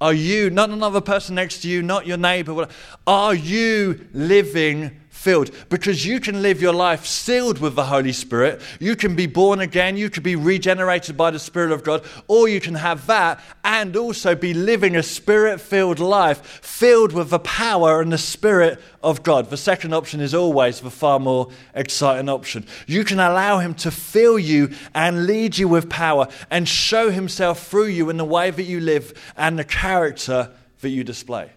[0.00, 2.68] Are you, not another person next to you, not your neighbor,
[3.06, 8.62] are you living filled because you can live your life sealed with the Holy Spirit.
[8.80, 12.48] You can be born again, you can be regenerated by the Spirit of God, or
[12.48, 17.40] you can have that and also be living a spirit filled life filled with the
[17.40, 19.50] power and the Spirit of God.
[19.50, 22.64] The second option is always the far more exciting option.
[22.86, 27.66] You can allow Him to fill you and lead you with power and show Himself
[27.66, 31.50] through you in the way that you live and the character that you display.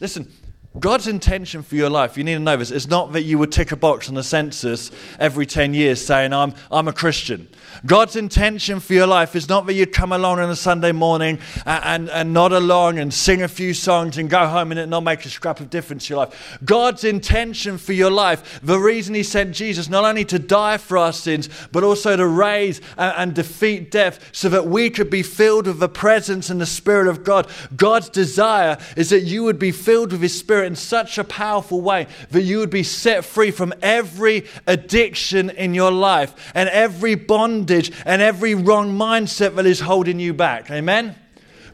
[0.00, 0.28] Listen,
[0.78, 3.50] God's intention for your life, you need to know this, is not that you would
[3.50, 7.48] tick a box on the census every 10 years saying, I'm, I'm a Christian.
[7.86, 11.38] God's intention for your life is not that you come along on a Sunday morning
[11.66, 14.86] and, and, and nod along and sing a few songs and go home and it
[14.86, 16.58] not make a scrap of difference to your life.
[16.64, 20.98] God's intention for your life, the reason He sent Jesus, not only to die for
[20.98, 25.22] our sins, but also to raise and, and defeat death so that we could be
[25.22, 27.46] filled with the presence and the Spirit of God.
[27.76, 31.80] God's desire is that you would be filled with His Spirit in such a powerful
[31.80, 37.14] way that you would be set free from every addiction in your life and every
[37.14, 40.70] bondage bondage and every wrong mindset that is holding you back.
[40.70, 41.14] Amen?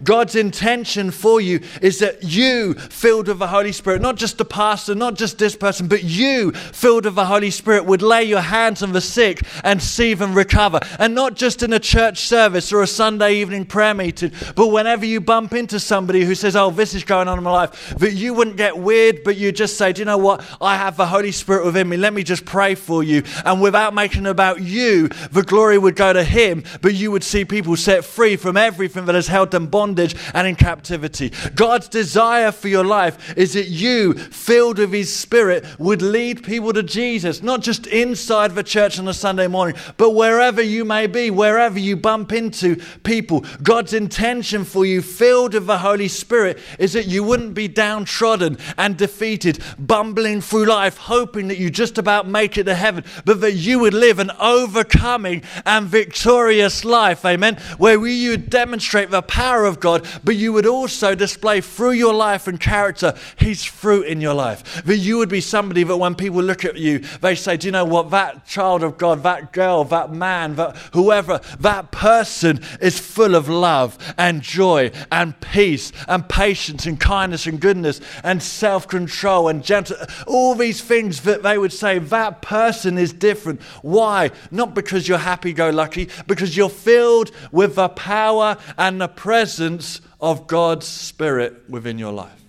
[0.03, 4.45] God's intention for you is that you, filled with the Holy Spirit, not just the
[4.45, 8.41] pastor, not just this person, but you, filled with the Holy Spirit, would lay your
[8.41, 10.81] hands on the sick and see them recover.
[10.99, 15.05] And not just in a church service or a Sunday evening prayer meeting, but whenever
[15.05, 18.13] you bump into somebody who says, Oh, this is going on in my life, that
[18.13, 20.45] you wouldn't get weird, but you just say, Do you know what?
[20.61, 21.97] I have the Holy Spirit within me.
[21.97, 23.23] Let me just pray for you.
[23.45, 27.25] And without making it about you, the glory would go to Him, but you would
[27.25, 31.31] see people set free from everything that has held them bondage bondage and in captivity.
[31.55, 36.73] God's desire for your life is that you, filled with His Spirit, would lead people
[36.73, 41.07] to Jesus, not just inside the church on a Sunday morning, but wherever you may
[41.07, 43.45] be, wherever you bump into people.
[43.63, 48.59] God's intention for you, filled with the Holy Spirit, is that you wouldn't be downtrodden
[48.77, 53.41] and defeated, bumbling through life, hoping that you just about make it to heaven, but
[53.41, 57.25] that you would live an overcoming and victorious life.
[57.25, 57.57] Amen.
[57.79, 62.15] Where you would demonstrate the power of God, but you would also display through your
[62.15, 64.85] life and character His fruit in your life.
[64.85, 67.73] That you would be somebody that when people look at you, they say, Do you
[67.73, 68.11] know what?
[68.11, 73.49] That child of God, that girl, that man, that whoever, that person is full of
[73.49, 79.65] love and joy and peace and patience and kindness and goodness and self control and
[79.65, 79.97] gentle.
[80.27, 83.63] All these things that they would say, that person is different.
[83.83, 84.31] Why?
[84.51, 89.66] Not because you're happy go lucky, because you're filled with the power and the presence
[89.67, 92.41] presence of God's Spirit within your life.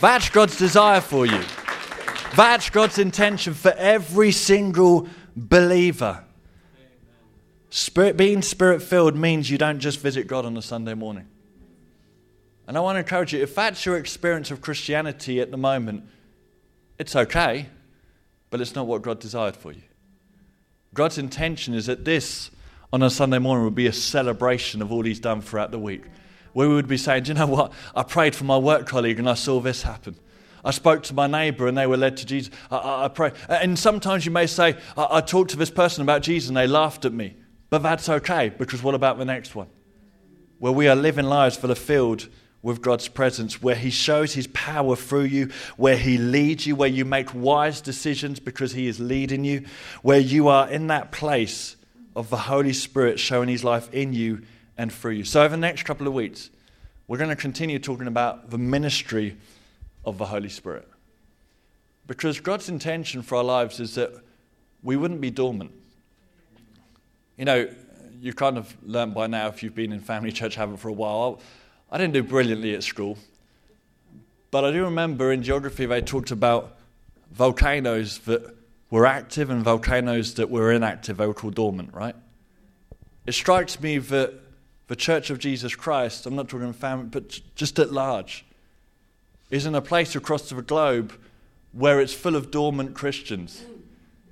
[0.00, 1.42] That's God's desire for you.
[2.36, 6.24] That's God's intention for every single believer.
[7.68, 11.28] Spirit, being spirit filled means you don't just visit God on a Sunday morning.
[12.66, 16.04] And I want to encourage you if that's your experience of Christianity at the moment,
[16.98, 17.66] it's okay,
[18.48, 19.82] but it's not what God desired for you.
[20.94, 22.50] God's intention is that this
[22.92, 26.04] on a Sunday morning would be a celebration of all he's done throughout the week.
[26.52, 27.72] Where we would be saying, Do you know what?
[27.94, 30.16] I prayed for my work colleague and I saw this happen.
[30.64, 32.52] I spoke to my neighbor and they were led to Jesus.
[32.70, 33.32] I, I, I pray.
[33.48, 36.66] And sometimes you may say, I, I talked to this person about Jesus and they
[36.66, 37.36] laughed at me.
[37.70, 39.68] But that's okay because what about the next one?
[40.58, 42.28] Where we are living lives for the field
[42.62, 46.88] with God's presence, where He shows His power through you, where He leads you, where
[46.88, 49.64] you make wise decisions because He is leading you,
[50.02, 51.76] where you are in that place
[52.16, 54.42] of the Holy Spirit showing His life in you
[54.76, 55.24] and through you.
[55.24, 56.50] So, over the next couple of weeks,
[57.06, 59.36] we're going to continue talking about the ministry
[60.04, 60.88] of the Holy Spirit.
[62.06, 64.12] Because God's intention for our lives is that
[64.82, 65.72] we wouldn't be dormant.
[67.36, 67.68] You know,
[68.20, 70.92] you've kind of learned by now, if you've been in family church, haven't for a
[70.92, 71.40] while,
[71.90, 73.18] I didn't do brilliantly at school.
[74.50, 76.76] But I do remember in geography they talked about
[77.30, 78.54] volcanoes that
[78.90, 81.18] were active and volcanoes that were inactive.
[81.18, 82.16] Were called dormant, right?
[83.26, 84.34] It strikes me that
[84.88, 88.44] the Church of Jesus Christ, I'm not talking family, but just at large,
[89.50, 91.12] is in a place across the globe
[91.72, 93.64] where it's full of dormant Christians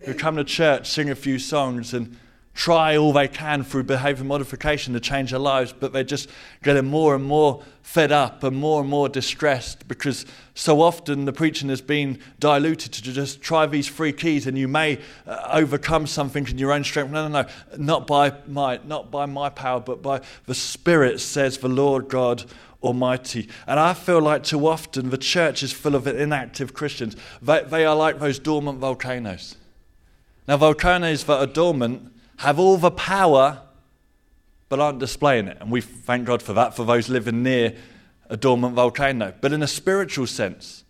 [0.01, 2.17] who come to church, sing a few songs, and
[2.59, 6.29] try all they can through behavior modification to change their lives, but they're just
[6.65, 11.33] getting more and more fed up and more and more distressed because so often the
[11.33, 16.05] preaching has been diluted to just try these three keys and you may uh, overcome
[16.05, 17.13] something in your own strength.
[17.13, 21.59] No, no, no, not by my, not by my power, but by the Spirit, says
[21.59, 22.45] the Lord God
[22.83, 23.49] Almighty.
[23.69, 27.15] And I feel like too often the church is full of inactive Christians.
[27.41, 29.55] They, they are like those dormant volcanoes.
[30.49, 33.63] Now, volcanoes that are dormant have all the power
[34.69, 35.59] but aren't displaying it.
[35.61, 37.75] And we thank God for that for those living near
[38.29, 39.35] a dormant volcano.
[39.41, 40.85] But in a spiritual sense,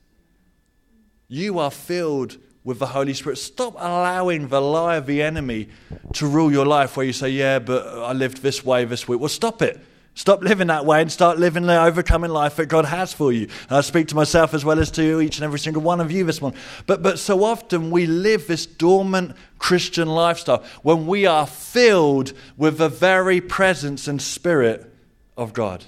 [1.29, 3.37] you are filled with the Holy Spirit.
[3.37, 5.69] Stop allowing the lie of the enemy
[6.15, 9.21] to rule your life where you say, Yeah, but I lived this way this week.
[9.21, 9.81] Well, stop it.
[10.19, 13.43] Stop living that way and start living the overcoming life that God has for you.
[13.69, 16.11] And I speak to myself as well as to each and every single one of
[16.11, 16.59] you this morning.
[16.89, 22.79] But, but so often we live this dormant Christian lifestyle when we are filled with
[22.79, 24.93] the very presence and spirit
[25.37, 25.85] of God.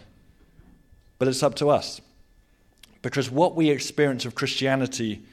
[1.18, 2.00] But it's up to us.
[3.02, 5.24] Because what we experience of Christianity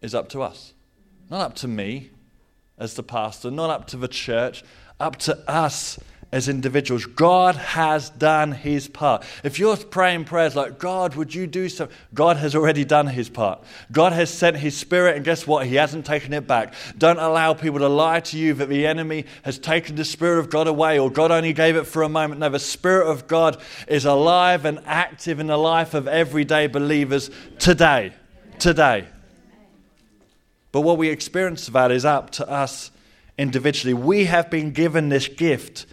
[0.00, 0.72] is up to us.
[1.28, 2.08] Not up to me
[2.78, 4.64] as the pastor, not up to the church,
[4.98, 5.98] up to us
[6.32, 7.06] as individuals.
[7.06, 9.24] God has done his part.
[9.42, 11.88] If you're praying prayers like, God, would you do so?
[12.14, 13.62] God has already done his part.
[13.90, 15.66] God has sent his spirit, and guess what?
[15.66, 16.74] He hasn't taken it back.
[16.96, 20.50] Don't allow people to lie to you that the enemy has taken the spirit of
[20.50, 22.40] God away or God only gave it for a moment.
[22.40, 27.30] No, the spirit of God is alive and active in the life of everyday believers
[27.58, 28.12] today.
[28.58, 29.06] Today.
[30.72, 32.92] But what we experience of that is up to us
[33.36, 33.94] individually.
[33.94, 35.86] We have been given this gift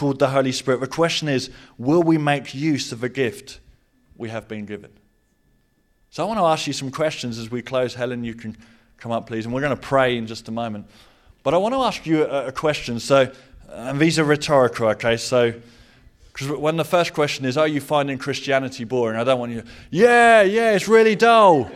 [0.00, 0.80] called the Holy Spirit.
[0.80, 3.60] The question is will we make use of the gift
[4.16, 4.90] we have been given?
[6.08, 7.94] So I want to ask you some questions as we close.
[7.94, 8.56] Helen, you can
[8.96, 9.44] come up, please.
[9.44, 10.86] And we're going to pray in just a moment.
[11.42, 12.98] But I want to ask you a, a question.
[12.98, 13.30] So,
[13.68, 15.18] and these are rhetorical, okay?
[15.18, 15.52] So,
[16.32, 19.20] because when the first question is, Are you finding Christianity boring?
[19.20, 21.70] I don't want you, Yeah, yeah, it's really dull.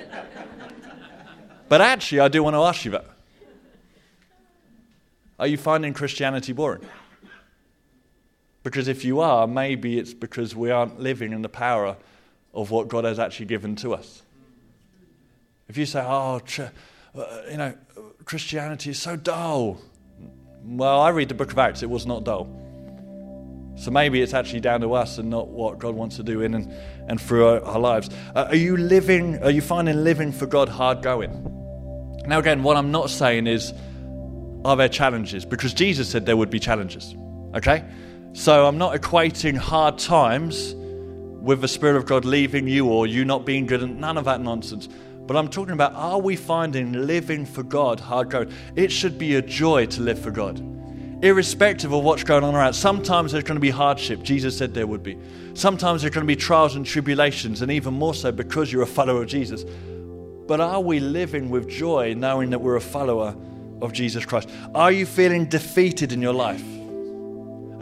[1.69, 3.05] but actually, I do want to ask you that.
[5.39, 6.89] Are you finding Christianity boring?
[8.65, 11.97] Because if you are, maybe it's because we aren't living in the power
[12.53, 14.23] of what God has actually given to us.
[15.69, 16.41] If you say, oh,
[17.15, 17.75] uh, you know,
[18.25, 19.79] Christianity is so dull.
[20.65, 22.49] Well, I read the book of Acts, it was not dull.
[23.77, 26.55] So maybe it's actually down to us and not what God wants to do in
[26.55, 26.73] and,
[27.09, 28.09] and through our, our lives.
[28.35, 31.51] Uh, are you living, are you finding living for God hard going?
[32.27, 33.75] Now, again, what I'm not saying is,
[34.65, 35.45] are there challenges?
[35.45, 37.15] Because Jesus said there would be challenges.
[37.55, 37.85] Okay?
[38.35, 43.25] So I'm not equating hard times with the Spirit of God leaving you or you
[43.25, 44.89] not being good and none of that nonsense.
[45.21, 48.53] But I'm talking about are we finding living for God hard going?
[48.75, 50.59] It should be a joy to live for God,
[51.23, 52.75] irrespective of what's going on around.
[52.75, 54.25] Sometimes there's going to be hardship.
[54.25, 55.17] Jesus said there would be.
[55.55, 58.87] Sometimes there's going to be trials and tribulations, and even more so because you're a
[58.87, 59.65] follower of Jesus.
[60.49, 63.37] But are we living with joy knowing that we're a follower
[63.81, 64.51] of Jesus Christ?
[64.75, 66.65] Are you feeling defeated in your life?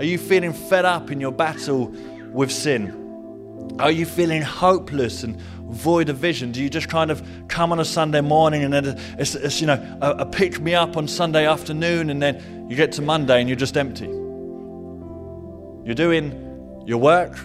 [0.02, 1.86] Are you feeling fed up in your battle
[2.32, 3.76] with sin?
[3.78, 6.50] Are you feeling hopeless and void of vision?
[6.50, 9.68] Do you just kind of come on a Sunday morning and then it's, it's you
[9.68, 13.38] know a, a pick me up on Sunday afternoon and then you get to Monday
[13.38, 14.06] and you're just empty?
[14.06, 17.38] You're doing your work.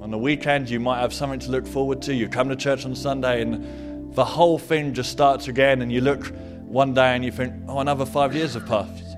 [0.00, 2.14] On the weekend, you might have something to look forward to.
[2.14, 5.82] You come to church on Sunday and the whole thing just starts again.
[5.82, 9.14] And you look one day and you think, oh, another five years have passed,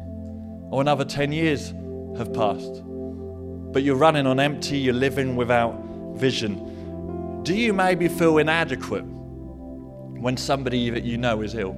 [0.72, 1.72] or another 10 years
[2.16, 2.82] have passed.
[3.72, 5.74] But you're running on empty, you're living without
[6.14, 7.42] vision.
[7.42, 11.76] Do you maybe feel inadequate when somebody that you know is ill?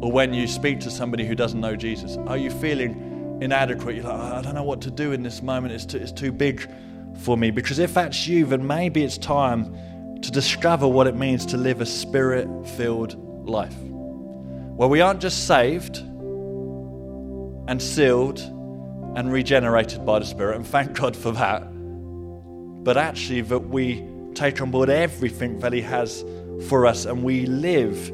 [0.00, 2.16] Or when you speak to somebody who doesn't know Jesus?
[2.28, 3.96] Are you feeling inadequate?
[3.96, 6.12] You're like, oh, I don't know what to do in this moment, it's too, it's
[6.12, 6.68] too big
[7.20, 7.50] for me.
[7.50, 11.80] Because if that's you, then maybe it's time to discover what it means to live
[11.80, 13.16] a spirit filled
[13.48, 13.74] life.
[13.76, 15.98] Where we aren't just saved
[17.68, 18.38] and sealed
[19.16, 21.62] and regenerated by the Spirit, and thank God for that.
[22.84, 24.04] But actually, that we
[24.34, 26.24] take on board everything that He has
[26.68, 28.08] for us and we live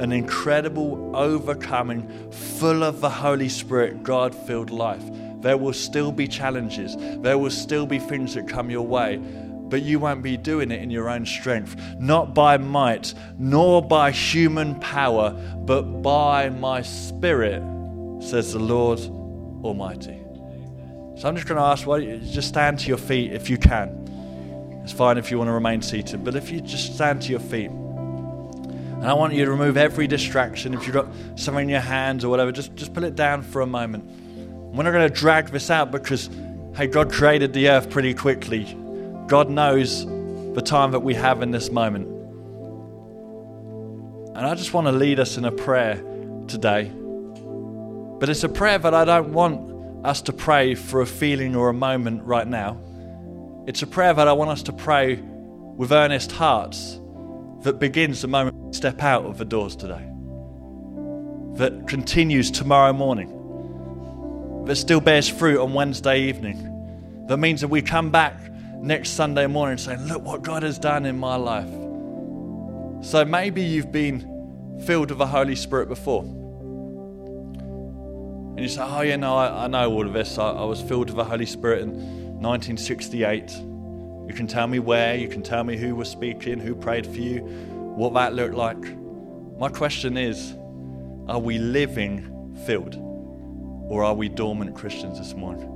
[0.00, 5.02] an incredible, overcoming, full of the Holy Spirit, God filled life.
[5.40, 9.20] There will still be challenges, there will still be things that come your way.
[9.68, 14.10] but you won't be doing it in your own strength, not by might, nor by
[14.10, 15.30] human power,
[15.64, 17.62] but by my spirit,
[18.20, 19.00] says the Lord
[19.64, 20.25] Almighty.
[21.16, 24.80] So I'm just going to ask, you just stand to your feet if you can.
[24.84, 27.40] It's fine if you want to remain seated, but if you just stand to your
[27.40, 27.70] feet.
[27.70, 30.74] And I want you to remove every distraction.
[30.74, 33.62] If you've got something in your hands or whatever, just, just put it down for
[33.62, 34.04] a moment.
[34.04, 36.28] We're not going to drag this out because,
[36.74, 38.64] hey, God created the earth pretty quickly.
[39.26, 42.08] God knows the time that we have in this moment.
[44.36, 45.96] And I just want to lead us in a prayer
[46.46, 46.92] today.
[48.20, 49.75] But it's a prayer that I don't want
[50.06, 52.80] us to pray for a feeling or a moment right now.
[53.66, 57.00] It's a prayer that I want us to pray with earnest hearts
[57.62, 60.08] that begins the moment we step out of the doors today,
[61.56, 67.82] that continues tomorrow morning, that still bears fruit on Wednesday evening, that means that we
[67.82, 68.38] come back
[68.80, 71.68] next Sunday morning saying, Look what God has done in my life.
[73.04, 76.22] So maybe you've been filled with the Holy Spirit before.
[78.56, 80.38] And you say, Oh, yeah, no, I, I know all of this.
[80.38, 81.90] I, I was filled with the Holy Spirit in
[82.40, 83.50] 1968.
[83.50, 87.18] You can tell me where, you can tell me who was speaking, who prayed for
[87.18, 88.82] you, what that looked like.
[89.58, 90.54] My question is
[91.28, 92.94] are we living filled
[93.90, 95.74] or are we dormant Christians this morning?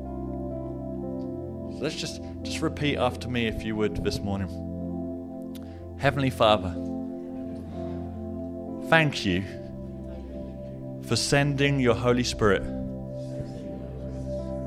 [1.78, 4.48] Let's just, just repeat after me, if you would, this morning.
[5.98, 6.72] Heavenly Father,
[8.88, 9.59] thank you
[11.10, 12.62] for sending your Holy Spirit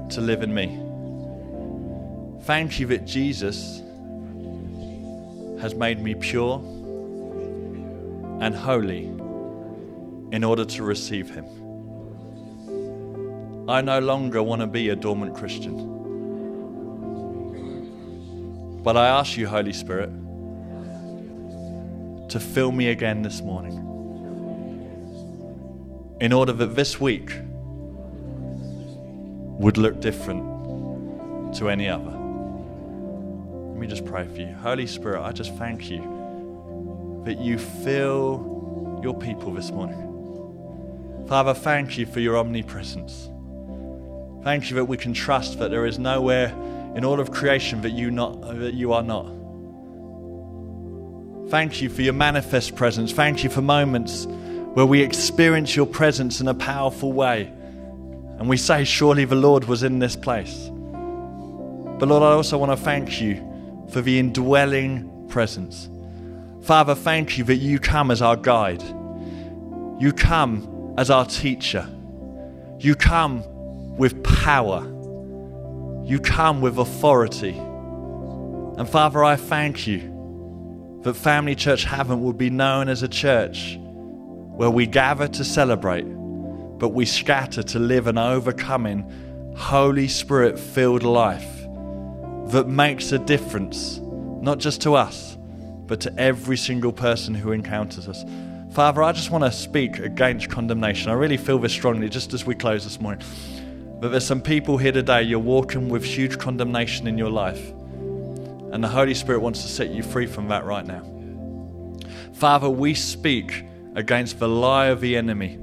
[0.10, 0.78] to live in me.
[2.44, 3.82] Thank you that Jesus
[5.62, 6.60] has made me pure
[8.42, 9.06] and holy
[10.36, 11.46] in order to receive Him.
[13.70, 15.78] I no longer want to be a dormant Christian.
[18.84, 20.10] But I ask you, Holy Spirit,
[22.28, 23.93] to fill me again this morning
[26.20, 27.32] in order that this week
[29.60, 32.12] would look different to any other.
[32.12, 34.54] Let me just pray for you.
[34.54, 40.00] Holy Spirit, I just thank you that you fill your people this morning.
[41.28, 43.30] Father, thank you for your omnipresence.
[44.44, 46.50] Thank you that we can trust that there is nowhere
[46.96, 49.28] in all of creation that you, not, that you are not.
[51.50, 53.12] Thank you for your manifest presence.
[53.14, 54.28] Thank you for moments
[54.74, 57.52] where we experience your presence in a powerful way.
[58.40, 60.70] And we say, Surely the Lord was in this place.
[60.70, 65.90] But Lord, I also want to thank you for the indwelling presence.
[66.64, 68.82] Father, thank you that you come as our guide.
[70.02, 71.88] You come as our teacher.
[72.80, 73.44] You come
[73.96, 74.82] with power.
[76.06, 77.56] You come with authority.
[77.56, 83.78] And Father, I thank you that Family Church Havant will be known as a church
[84.56, 91.04] where we gather to celebrate, but we scatter to live an overcoming, Holy Spirit filled
[91.04, 91.64] life
[92.48, 94.00] that makes a difference,
[94.42, 95.38] not just to us,
[95.88, 98.24] but to every single person who encounters us.
[98.74, 101.10] Father, I just want to speak against condemnation.
[101.10, 103.26] I really feel this strongly just as we close this morning.
[104.00, 107.72] But there's some people here today, you're walking with huge condemnation in your life.
[108.72, 111.10] And the Holy Spirit wants to set you free from that right now.
[112.34, 113.64] Father, we speak
[113.96, 115.60] against the lie of the enemy.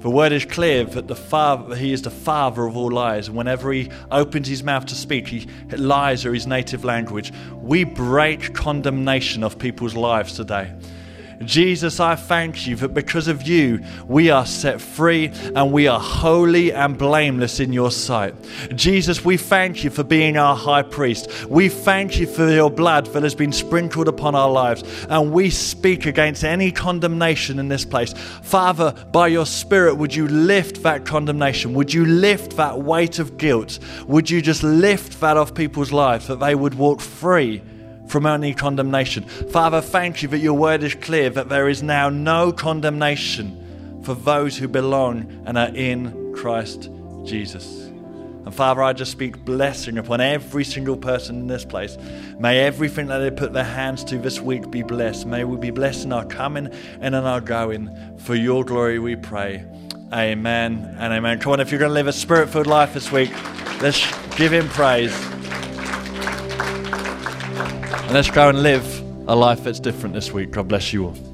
[0.00, 3.28] The word is clear that the father, he is the father of all lies.
[3.28, 7.32] And whenever he opens his mouth to speak, he, lies are his native language.
[7.60, 10.72] We break condemnation of people's lives today.
[11.44, 15.98] Jesus, I thank you that because of you, we are set free and we are
[15.98, 18.34] holy and blameless in your sight.
[18.74, 21.46] Jesus, we thank you for being our high priest.
[21.46, 24.84] We thank you for your blood that has been sprinkled upon our lives.
[25.08, 28.12] And we speak against any condemnation in this place.
[28.42, 31.72] Father, by your Spirit, would you lift that condemnation?
[31.72, 33.78] Would you lift that weight of guilt?
[34.06, 37.62] Would you just lift that off people's lives that they would walk free?
[38.10, 39.24] From any condemnation.
[39.24, 44.14] Father, thank you that your word is clear that there is now no condemnation for
[44.14, 46.90] those who belong and are in Christ
[47.24, 47.86] Jesus.
[48.44, 51.96] And Father, I just speak blessing upon every single person in this place.
[52.38, 55.26] May everything that they put their hands to this week be blessed.
[55.26, 56.68] May we be blessed in our coming
[57.00, 58.16] and in our going.
[58.18, 59.64] For your glory we pray.
[60.12, 61.38] Amen and amen.
[61.38, 63.30] Come on, if you're going to live a spirit filled life this week,
[63.80, 64.00] let's
[64.36, 65.14] give him praise.
[67.92, 68.84] And let's go and live
[69.28, 70.50] a life that's different this week.
[70.52, 71.29] God bless you all.